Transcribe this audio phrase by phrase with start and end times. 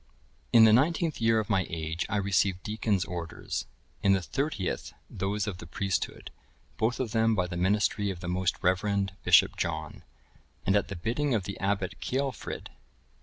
[0.51, 3.67] In the nineteenth year of my age, I received deacon's orders;
[4.01, 6.31] in the thirtieth, those of the priesthood,
[6.79, 10.01] both of them by the ministry of the most reverend Bishop John,(1045)
[10.65, 12.69] and at the bidding of the Abbot Ceolfrid.